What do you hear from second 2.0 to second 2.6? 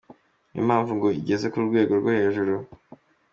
hejuru.